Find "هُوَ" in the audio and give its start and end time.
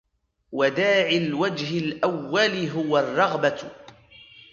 2.69-2.97